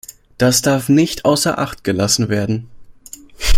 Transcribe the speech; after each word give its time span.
Das 0.39 0.63
darf 0.63 0.89
nicht 0.89 1.25
außer 1.25 1.59
Acht 1.59 1.83
gelassen 1.83 2.27
werden. 2.29 2.67